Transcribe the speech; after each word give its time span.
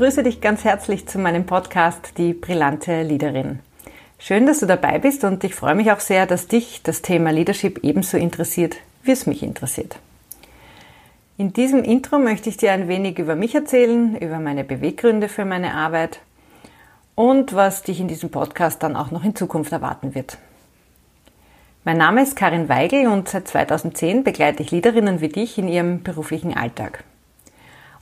begrüße 0.00 0.22
dich 0.22 0.40
ganz 0.40 0.64
herzlich 0.64 1.06
zu 1.06 1.18
meinem 1.18 1.44
Podcast 1.44 2.16
Die 2.16 2.32
brillante 2.32 3.02
Leaderin. 3.02 3.58
Schön, 4.18 4.46
dass 4.46 4.60
du 4.60 4.66
dabei 4.66 4.98
bist 4.98 5.24
und 5.24 5.44
ich 5.44 5.54
freue 5.54 5.74
mich 5.74 5.92
auch 5.92 6.00
sehr, 6.00 6.24
dass 6.24 6.46
dich 6.46 6.82
das 6.82 7.02
Thema 7.02 7.32
Leadership 7.32 7.80
ebenso 7.82 8.16
interessiert, 8.16 8.78
wie 9.02 9.10
es 9.10 9.26
mich 9.26 9.42
interessiert. 9.42 9.98
In 11.36 11.52
diesem 11.52 11.84
Intro 11.84 12.18
möchte 12.18 12.48
ich 12.48 12.56
dir 12.56 12.72
ein 12.72 12.88
wenig 12.88 13.18
über 13.18 13.36
mich 13.36 13.54
erzählen, 13.54 14.16
über 14.16 14.38
meine 14.38 14.64
Beweggründe 14.64 15.28
für 15.28 15.44
meine 15.44 15.74
Arbeit 15.74 16.20
und 17.14 17.54
was 17.54 17.82
dich 17.82 18.00
in 18.00 18.08
diesem 18.08 18.30
Podcast 18.30 18.82
dann 18.82 18.96
auch 18.96 19.10
noch 19.10 19.22
in 19.22 19.36
Zukunft 19.36 19.70
erwarten 19.70 20.14
wird. 20.14 20.38
Mein 21.84 21.98
Name 21.98 22.22
ist 22.22 22.36
Karin 22.36 22.70
Weigel 22.70 23.06
und 23.06 23.28
seit 23.28 23.48
2010 23.48 24.24
begleite 24.24 24.62
ich 24.62 24.70
Leaderinnen 24.70 25.20
wie 25.20 25.28
dich 25.28 25.58
in 25.58 25.68
ihrem 25.68 26.02
beruflichen 26.02 26.56
Alltag. 26.56 27.04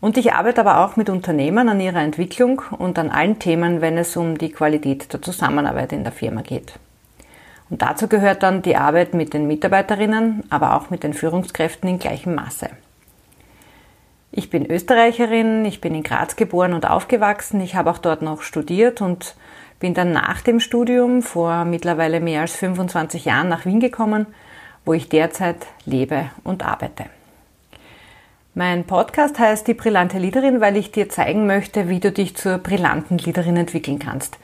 Und 0.01 0.16
ich 0.16 0.33
arbeite 0.33 0.61
aber 0.61 0.84
auch 0.84 0.97
mit 0.97 1.11
Unternehmern 1.11 1.69
an 1.69 1.80
ihrer 1.80 2.01
Entwicklung 2.01 2.62
und 2.79 2.98
an 2.98 3.11
allen 3.11 3.38
Themen, 3.38 3.80
wenn 3.80 3.98
es 3.98 4.16
um 4.16 4.38
die 4.38 4.52
Qualität 4.52 5.12
der 5.12 5.21
Zusammenarbeit 5.23 5.93
in 5.93 6.05
der 6.05 6.12
Firma 6.12 6.43
geht. 6.43 6.74
Und 7.69 7.83
dazu 7.83 8.09
gehört 8.09 8.43
dann 8.43 8.62
die 8.62 8.77
Arbeit 8.77 9.12
mit 9.12 9.34
den 9.34 9.47
Mitarbeiterinnen, 9.47 10.45
aber 10.51 10.77
auch 10.77 10.91
mit 10.91 11.02
den 11.02 11.15
Führungskräften 11.15 11.88
in 11.88 11.99
gleichem 11.99 12.35
Maße. 12.35 12.71
Ich 14.30 14.51
bin 14.51 14.71
Österreicherin, 14.71 15.65
ich 15.65 15.80
bin 15.80 15.95
in 15.95 16.02
Graz 16.02 16.37
geboren 16.37 16.74
und 16.74 16.88
aufgewachsen, 16.88 17.60
ich 17.60 17.74
habe 17.74 17.90
auch 17.90 17.99
dort 17.99 18.23
noch 18.23 18.43
studiert 18.43 19.01
und 19.01 19.35
bin 19.80 19.95
dann 19.95 20.12
nach 20.12 20.43
dem 20.43 20.60
Studium 20.60 21.23
vor 21.23 21.65
mittlerweile 21.65 22.21
mehr 22.21 22.43
als 22.43 22.55
25 22.57 23.24
Jahren 23.24 23.49
nach 23.49 23.65
Wien 23.65 23.80
gekommen, 23.80 24.27
wo 24.85 24.93
ich 24.93 25.09
derzeit 25.09 25.66
lebe 25.85 26.30
und 26.45 26.65
arbeite. 26.65 27.07
Mein 28.54 28.85
Podcast 28.85 29.38
heißt 29.38 29.68
Die 29.68 29.74
brillante 29.74 30.18
Leaderin, 30.18 30.60
weil 30.60 30.77
ich 30.77 30.91
dir 30.91 31.09
zeigen 31.09 31.46
möchte, 31.46 31.88
wie 31.88 32.01
du 32.01 32.10
dich 32.10 32.35
zur 32.35 32.59
brillanten 32.59 33.18
Leaderin 33.18 33.57
entwickeln 33.57 33.99
kannst. 33.99 34.38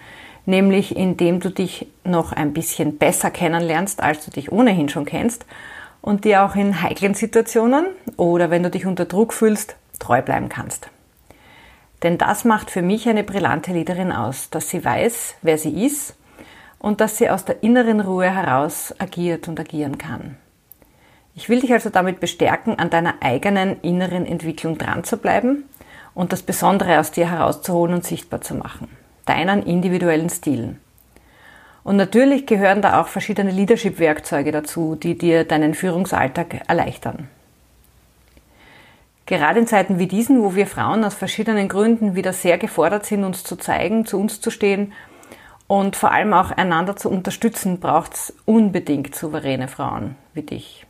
Nämlich 0.46 0.94
indem 0.94 1.40
du 1.40 1.48
dich 1.48 1.86
noch 2.04 2.32
ein 2.32 2.52
bisschen 2.52 2.98
besser 2.98 3.30
kennenlernst, 3.30 4.02
als 4.02 4.24
du 4.24 4.30
dich 4.30 4.52
ohnehin 4.52 4.90
schon 4.90 5.06
kennst 5.06 5.46
und 6.02 6.24
dir 6.24 6.44
auch 6.44 6.54
in 6.54 6.82
heiklen 6.82 7.14
Situationen 7.14 7.86
oder 8.18 8.50
wenn 8.50 8.62
du 8.62 8.70
dich 8.70 8.84
unter 8.84 9.06
Druck 9.06 9.32
fühlst, 9.32 9.74
treu 9.98 10.20
bleiben 10.20 10.50
kannst. 10.50 10.90
Denn 12.02 12.18
das 12.18 12.44
macht 12.44 12.70
für 12.70 12.82
mich 12.82 13.08
eine 13.08 13.24
brillante 13.24 13.72
Leaderin 13.72 14.12
aus, 14.12 14.50
dass 14.50 14.68
sie 14.68 14.84
weiß, 14.84 15.36
wer 15.40 15.56
sie 15.56 15.86
ist 15.86 16.14
und 16.78 17.00
dass 17.00 17.16
sie 17.16 17.30
aus 17.30 17.46
der 17.46 17.62
inneren 17.62 18.00
Ruhe 18.00 18.30
heraus 18.30 18.94
agiert 18.98 19.48
und 19.48 19.58
agieren 19.58 19.96
kann. 19.96 20.36
Ich 21.36 21.48
will 21.48 21.60
dich 21.60 21.72
also 21.72 21.90
damit 21.90 22.20
bestärken, 22.20 22.78
an 22.78 22.90
deiner 22.90 23.14
eigenen 23.20 23.80
inneren 23.80 24.24
Entwicklung 24.24 24.78
dran 24.78 25.02
zu 25.02 25.16
bleiben 25.16 25.64
und 26.14 26.32
das 26.32 26.42
Besondere 26.42 27.00
aus 27.00 27.10
dir 27.10 27.30
herauszuholen 27.30 27.94
und 27.94 28.04
sichtbar 28.04 28.40
zu 28.40 28.54
machen. 28.54 28.88
Deinen 29.26 29.64
individuellen 29.64 30.30
Stilen. 30.30 30.78
Und 31.82 31.96
natürlich 31.96 32.46
gehören 32.46 32.82
da 32.82 33.00
auch 33.00 33.08
verschiedene 33.08 33.50
Leadership-Werkzeuge 33.50 34.52
dazu, 34.52 34.94
die 34.94 35.18
dir 35.18 35.44
deinen 35.44 35.74
Führungsalltag 35.74 36.62
erleichtern. 36.68 37.28
Gerade 39.26 39.60
in 39.60 39.66
Zeiten 39.66 39.98
wie 39.98 40.06
diesen, 40.06 40.42
wo 40.42 40.54
wir 40.54 40.66
Frauen 40.66 41.02
aus 41.02 41.14
verschiedenen 41.14 41.68
Gründen 41.68 42.14
wieder 42.14 42.32
sehr 42.32 42.58
gefordert 42.58 43.06
sind, 43.06 43.24
uns 43.24 43.42
zu 43.42 43.56
zeigen, 43.56 44.06
zu 44.06 44.20
uns 44.20 44.40
zu 44.40 44.50
stehen 44.50 44.92
und 45.66 45.96
vor 45.96 46.12
allem 46.12 46.32
auch 46.34 46.50
einander 46.50 46.94
zu 46.96 47.10
unterstützen, 47.10 47.80
braucht 47.80 48.14
es 48.14 48.34
unbedingt 48.44 49.14
souveräne 49.14 49.68
Frauen 49.68 50.16
wie 50.34 50.42
dich. 50.42 50.83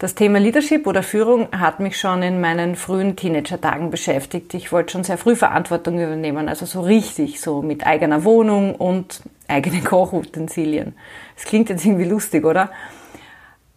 Das 0.00 0.14
Thema 0.14 0.40
Leadership 0.40 0.86
oder 0.86 1.02
Führung 1.02 1.48
hat 1.52 1.78
mich 1.78 2.00
schon 2.00 2.22
in 2.22 2.40
meinen 2.40 2.74
frühen 2.74 3.16
Teenager-Tagen 3.16 3.90
beschäftigt. 3.90 4.54
Ich 4.54 4.72
wollte 4.72 4.92
schon 4.92 5.04
sehr 5.04 5.18
früh 5.18 5.36
Verantwortung 5.36 6.00
übernehmen, 6.00 6.48
also 6.48 6.64
so 6.64 6.80
richtig, 6.80 7.38
so 7.38 7.60
mit 7.60 7.86
eigener 7.86 8.24
Wohnung 8.24 8.74
und 8.74 9.22
eigenen 9.46 9.84
Kochutensilien. 9.84 10.94
Das 11.34 11.44
klingt 11.44 11.68
jetzt 11.68 11.84
irgendwie 11.84 12.06
lustig, 12.06 12.46
oder? 12.46 12.70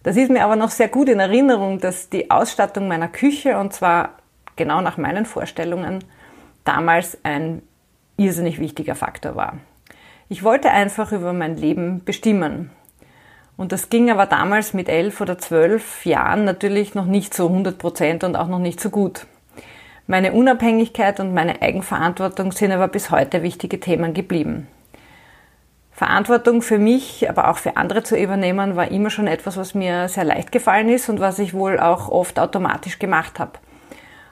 Das 0.03 0.15
ist 0.15 0.31
mir 0.31 0.45
aber 0.45 0.55
noch 0.55 0.69
sehr 0.69 0.87
gut 0.87 1.09
in 1.09 1.19
Erinnerung, 1.19 1.81
dass 1.81 2.07
die 2.07 2.31
Ausstattung 2.31 2.87
meiner 2.87 3.09
Küche, 3.09 3.57
und 3.57 3.73
zwar 3.73 4.17
genau 4.55 4.79
nach 4.79 4.95
meinen 4.95 5.25
Vorstellungen, 5.25 6.05
damals 6.63 7.17
ein 7.23 7.63
irrsinnig 8.15 8.61
wichtiger 8.61 8.95
Faktor 8.95 9.35
war. 9.35 9.57
Ich 10.29 10.41
wollte 10.41 10.71
einfach 10.71 11.11
über 11.11 11.33
mein 11.33 11.57
Leben 11.57 12.01
bestimmen. 12.05 12.71
Und 13.55 13.71
das 13.71 13.89
ging 13.89 14.09
aber 14.09 14.25
damals 14.25 14.73
mit 14.73 14.89
elf 14.89 15.21
oder 15.21 15.37
zwölf 15.37 16.05
Jahren 16.05 16.43
natürlich 16.43 16.95
noch 16.95 17.05
nicht 17.05 17.33
so 17.33 17.47
100 17.47 17.77
Prozent 17.77 18.23
und 18.23 18.35
auch 18.35 18.47
noch 18.47 18.59
nicht 18.59 18.79
so 18.79 18.89
gut. 18.89 19.27
Meine 20.07 20.33
Unabhängigkeit 20.33 21.19
und 21.19 21.33
meine 21.33 21.61
Eigenverantwortung 21.61 22.51
sind 22.51 22.71
aber 22.71 22.87
bis 22.87 23.09
heute 23.09 23.41
wichtige 23.43 23.79
Themen 23.79 24.13
geblieben. 24.13 24.67
Verantwortung 25.91 26.61
für 26.63 26.79
mich, 26.79 27.29
aber 27.29 27.49
auch 27.49 27.57
für 27.57 27.77
andere 27.77 28.03
zu 28.03 28.17
übernehmen, 28.17 28.75
war 28.75 28.89
immer 28.89 29.11
schon 29.11 29.27
etwas, 29.27 29.55
was 29.57 29.75
mir 29.75 30.09
sehr 30.09 30.23
leicht 30.23 30.51
gefallen 30.51 30.89
ist 30.89 31.07
und 31.07 31.19
was 31.19 31.37
ich 31.39 31.53
wohl 31.53 31.79
auch 31.79 32.09
oft 32.09 32.39
automatisch 32.39 32.97
gemacht 32.97 33.39
habe. 33.39 33.53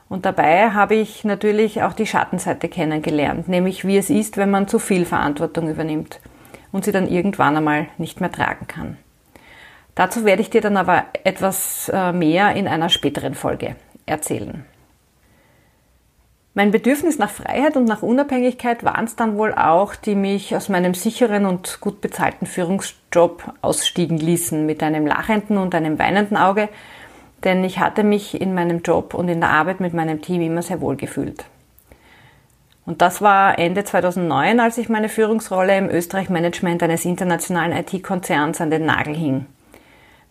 Und 0.10 0.26
dabei 0.26 0.72
habe 0.72 0.96
ich 0.96 1.24
natürlich 1.24 1.84
auch 1.84 1.94
die 1.94 2.08
Schattenseite 2.08 2.68
kennengelernt, 2.68 3.48
nämlich 3.48 3.86
wie 3.86 3.98
es 3.98 4.10
ist, 4.10 4.36
wenn 4.36 4.52
man 4.52 4.68
zu 4.68 4.80
viel 4.80 5.06
Verantwortung 5.06 5.70
übernimmt 5.70 6.20
und 6.74 6.84
sie 6.84 6.92
dann 6.92 7.08
irgendwann 7.08 7.56
einmal 7.56 7.88
nicht 7.98 8.20
mehr 8.20 8.32
tragen 8.32 8.68
kann. 8.68 8.98
Dazu 9.96 10.26
werde 10.26 10.42
ich 10.42 10.50
dir 10.50 10.62
dann 10.62 10.78
aber 10.78 11.06
etwas 11.24 11.90
äh, 11.94 12.12
mehr 12.12 12.56
in 12.56 12.68
einer 12.68 12.90
späteren 12.90 13.36
Folge 13.36 13.76
erzählen. 14.06 14.66
Mein 16.54 16.72
Bedürfnis 16.72 17.18
nach 17.18 17.30
Freiheit 17.30 17.78
und 17.78 17.86
nach 17.86 18.02
Unabhängigkeit 18.02 18.84
waren 18.84 19.06
es 19.06 19.16
dann 19.16 19.38
wohl 19.38 19.54
auch, 19.54 19.96
die 19.96 20.16
mich 20.16 20.54
aus 20.54 20.68
meinem 20.68 20.94
sicheren 20.94 21.46
und 21.46 21.80
gut 21.80 22.02
bezahlten 22.02 22.46
Führungsjob 22.46 23.54
ausstiegen 23.62 24.18
ließen, 24.18 24.66
mit 24.66 24.84
einem 24.84 25.08
lachenden 25.08 25.58
und 25.58 25.74
einem 25.74 25.98
weinenden 25.98 26.36
Auge, 26.36 26.68
denn 27.46 27.64
ich 27.64 27.80
hatte 27.80 28.04
mich 28.04 28.40
in 28.40 28.54
meinem 28.54 28.82
Job 28.82 29.14
und 29.14 29.30
in 29.30 29.40
der 29.40 29.50
Arbeit 29.50 29.80
mit 29.80 29.94
meinem 29.94 30.22
Team 30.22 30.42
immer 30.42 30.62
sehr 30.62 30.82
wohl 30.82 30.98
gefühlt. 30.98 31.46
Und 32.86 33.02
das 33.02 33.22
war 33.22 33.58
Ende 33.58 33.86
2009, 33.86 34.60
als 34.60 34.78
ich 34.78 34.90
meine 34.90 35.08
Führungsrolle 35.08 35.78
im 35.78 35.90
Österreich-Management 35.90 36.84
eines 36.84 37.06
internationalen 37.06 37.72
IT-Konzerns 37.72 38.60
an 38.60 38.72
den 38.72 38.86
Nagel 38.86 39.16
hing. 39.16 39.46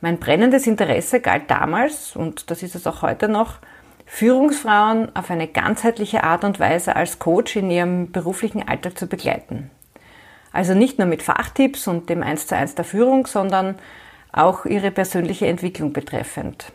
Mein 0.01 0.19
brennendes 0.19 0.67
Interesse 0.67 1.21
galt 1.21 1.51
damals, 1.51 2.17
und 2.17 2.51
das 2.51 2.63
ist 2.63 2.75
es 2.75 2.87
auch 2.87 3.03
heute 3.03 3.29
noch, 3.29 3.59
Führungsfrauen 4.07 5.15
auf 5.15 5.31
eine 5.31 5.47
ganzheitliche 5.47 6.25
Art 6.25 6.43
und 6.43 6.59
Weise 6.59 6.97
als 6.97 7.19
Coach 7.19 7.55
in 7.57 7.71
ihrem 7.71 8.11
beruflichen 8.11 8.67
Alltag 8.67 8.99
zu 8.99 9.07
begleiten. 9.07 9.71
Also 10.53 10.75
nicht 10.75 10.99
nur 10.99 11.07
mit 11.07 11.23
Fachtipps 11.23 11.87
und 11.87 12.09
dem 12.09 12.23
Eins 12.23 12.47
zu 12.47 12.57
eins 12.57 12.75
der 12.75 12.85
Führung, 12.85 13.27
sondern 13.27 13.77
auch 14.33 14.65
ihre 14.65 14.91
persönliche 14.91 15.47
Entwicklung 15.47 15.93
betreffend. 15.93 16.73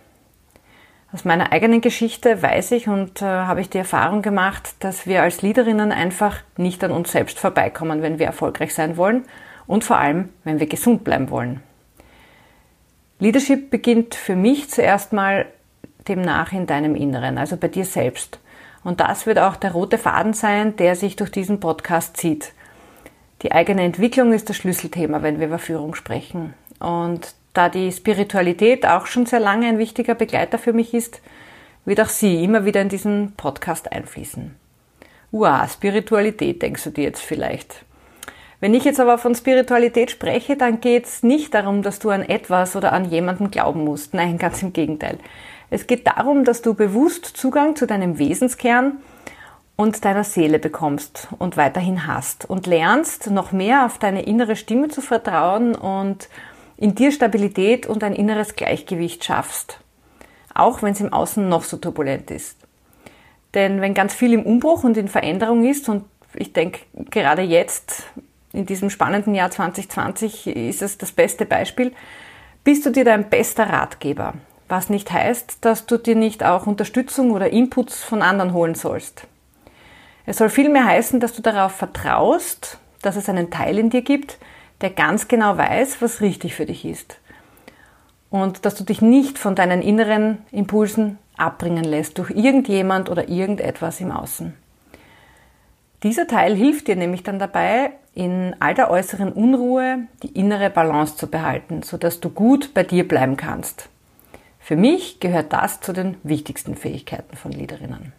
Aus 1.11 1.25
meiner 1.25 1.51
eigenen 1.51 1.81
Geschichte 1.81 2.41
weiß 2.41 2.71
ich 2.71 2.87
und 2.87 3.21
äh, 3.21 3.25
habe 3.25 3.61
ich 3.61 3.69
die 3.69 3.77
Erfahrung 3.77 4.21
gemacht, 4.21 4.75
dass 4.79 5.07
wir 5.07 5.23
als 5.23 5.41
Leaderinnen 5.41 5.91
einfach 5.91 6.37
nicht 6.57 6.83
an 6.83 6.91
uns 6.91 7.11
selbst 7.11 7.39
vorbeikommen, 7.39 8.01
wenn 8.01 8.19
wir 8.19 8.25
erfolgreich 8.25 8.73
sein 8.73 8.97
wollen 8.97 9.25
und 9.67 9.83
vor 9.83 9.97
allem, 9.97 10.29
wenn 10.43 10.59
wir 10.59 10.67
gesund 10.67 11.03
bleiben 11.03 11.29
wollen. 11.29 11.61
Leadership 13.19 13.69
beginnt 13.69 14.15
für 14.15 14.35
mich 14.35 14.69
zuerst 14.69 15.13
mal 15.13 15.45
demnach 16.07 16.51
in 16.51 16.67
deinem 16.67 16.95
Inneren, 16.95 17.37
also 17.37 17.57
bei 17.57 17.67
dir 17.67 17.85
selbst. 17.85 18.39
Und 18.83 18.99
das 18.99 19.25
wird 19.25 19.39
auch 19.39 19.55
der 19.55 19.71
rote 19.71 19.97
Faden 19.97 20.33
sein, 20.33 20.75
der 20.75 20.95
sich 20.95 21.15
durch 21.15 21.31
diesen 21.31 21.59
Podcast 21.59 22.17
zieht. 22.17 22.53
Die 23.41 23.51
eigene 23.51 23.83
Entwicklung 23.83 24.33
ist 24.33 24.49
das 24.49 24.57
Schlüsselthema, 24.57 25.21
wenn 25.21 25.39
wir 25.39 25.47
über 25.47 25.59
Führung 25.59 25.95
sprechen. 25.95 26.53
Und 26.79 27.33
da 27.53 27.69
die 27.69 27.91
Spiritualität 27.91 28.85
auch 28.85 29.07
schon 29.07 29.25
sehr 29.25 29.39
lange 29.39 29.67
ein 29.67 29.79
wichtiger 29.79 30.13
Begleiter 30.13 30.57
für 30.57 30.73
mich 30.73 30.93
ist, 30.93 31.21
wird 31.85 32.01
auch 32.01 32.09
sie 32.09 32.43
immer 32.43 32.65
wieder 32.65 32.81
in 32.81 32.89
diesen 32.89 33.33
Podcast 33.37 33.91
einfließen. 33.91 34.55
Uah, 35.31 35.67
Spiritualität, 35.67 36.61
denkst 36.61 36.83
du 36.83 36.89
dir 36.91 37.05
jetzt 37.05 37.21
vielleicht. 37.21 37.85
Wenn 38.59 38.73
ich 38.73 38.85
jetzt 38.85 38.99
aber 38.99 39.17
von 39.17 39.35
Spiritualität 39.35 40.11
spreche, 40.11 40.55
dann 40.55 40.79
geht 40.81 41.05
es 41.05 41.23
nicht 41.23 41.53
darum, 41.53 41.81
dass 41.81 41.99
du 41.99 42.09
an 42.09 42.21
etwas 42.21 42.75
oder 42.75 42.93
an 42.93 43.05
jemanden 43.05 43.51
glauben 43.51 43.83
musst. 43.83 44.13
Nein, 44.13 44.37
ganz 44.37 44.61
im 44.63 44.73
Gegenteil. 44.73 45.17
Es 45.69 45.87
geht 45.87 46.07
darum, 46.07 46.45
dass 46.45 46.61
du 46.61 46.73
bewusst 46.73 47.25
Zugang 47.25 47.75
zu 47.75 47.85
deinem 47.85 48.17
Wesenskern 48.17 48.99
und 49.75 50.05
deiner 50.05 50.23
Seele 50.23 50.59
bekommst 50.59 51.27
und 51.37 51.57
weiterhin 51.57 52.07
hast 52.07 52.49
und 52.49 52.65
lernst 52.65 53.29
noch 53.29 53.51
mehr 53.51 53.85
auf 53.85 53.97
deine 53.97 54.23
innere 54.23 54.55
Stimme 54.55 54.87
zu 54.87 55.01
vertrauen 55.01 55.75
und 55.75 56.29
in 56.77 56.95
dir 56.95 57.11
Stabilität 57.11 57.85
und 57.85 58.03
ein 58.03 58.13
inneres 58.13 58.55
Gleichgewicht 58.55 59.23
schaffst. 59.23 59.79
Auch 60.53 60.81
wenn 60.81 60.93
es 60.93 61.01
im 61.01 61.11
Außen 61.11 61.47
noch 61.47 61.63
so 61.63 61.77
turbulent 61.77 62.31
ist. 62.31 62.57
Denn 63.53 63.81
wenn 63.81 63.93
ganz 63.93 64.13
viel 64.13 64.33
im 64.33 64.45
Umbruch 64.45 64.83
und 64.83 64.97
in 64.97 65.07
Veränderung 65.07 65.65
ist 65.65 65.89
und 65.89 66.05
ich 66.33 66.53
denke, 66.53 66.79
gerade 67.09 67.41
jetzt 67.41 68.03
in 68.55 68.65
diesem 68.65 68.89
spannenden 68.89 69.35
Jahr 69.35 69.51
2020 69.51 70.47
ist 70.47 70.81
es 70.81 70.97
das 70.97 71.11
beste 71.11 71.45
Beispiel, 71.45 71.93
bist 72.63 72.85
du 72.85 72.89
dir 72.89 73.05
dein 73.05 73.29
bester 73.29 73.69
Ratgeber. 73.69 74.33
Was 74.67 74.89
nicht 74.89 75.11
heißt, 75.11 75.59
dass 75.61 75.85
du 75.85 75.97
dir 75.97 76.15
nicht 76.15 76.43
auch 76.43 76.65
Unterstützung 76.65 77.31
oder 77.31 77.51
Inputs 77.51 78.03
von 78.03 78.21
anderen 78.21 78.53
holen 78.53 78.73
sollst. 78.73 79.27
Es 80.25 80.37
soll 80.37 80.49
vielmehr 80.49 80.85
heißen, 80.85 81.19
dass 81.19 81.33
du 81.33 81.43
darauf 81.43 81.73
vertraust, 81.73 82.79
dass 83.03 83.15
es 83.15 83.29
einen 83.29 83.51
Teil 83.51 83.77
in 83.77 83.91
dir 83.91 84.01
gibt, 84.01 84.39
der 84.81 84.89
ganz 84.89 85.27
genau 85.27 85.57
weiß, 85.57 86.01
was 86.01 86.21
richtig 86.21 86.55
für 86.55 86.65
dich 86.65 86.83
ist. 86.83 87.19
Und 88.31 88.65
dass 88.65 88.75
du 88.75 88.83
dich 88.83 89.01
nicht 89.01 89.37
von 89.37 89.53
deinen 89.53 89.83
inneren 89.83 90.39
Impulsen 90.51 91.19
abbringen 91.37 91.83
lässt 91.83 92.17
durch 92.17 92.31
irgendjemand 92.31 93.09
oder 93.09 93.29
irgendetwas 93.29 94.01
im 94.01 94.11
Außen. 94.11 94.53
Dieser 96.05 96.27
Teil 96.27 96.55
hilft 96.55 96.87
dir 96.87 96.95
nämlich 96.95 97.23
dann 97.23 97.39
dabei, 97.39 97.93
in 98.13 98.55
all 98.59 98.75
der 98.75 98.91
äußeren 98.91 99.33
Unruhe 99.33 100.05
die 100.21 100.39
innere 100.39 100.69
Balance 100.69 101.17
zu 101.17 101.25
behalten, 101.25 101.81
sodass 101.81 102.19
du 102.19 102.29
gut 102.29 102.75
bei 102.75 102.83
dir 102.83 103.07
bleiben 103.07 103.37
kannst. 103.37 103.89
Für 104.59 104.75
mich 104.75 105.19
gehört 105.19 105.51
das 105.51 105.81
zu 105.81 105.93
den 105.93 106.17
wichtigsten 106.21 106.75
Fähigkeiten 106.75 107.35
von 107.35 107.51
Leaderinnen. 107.51 108.13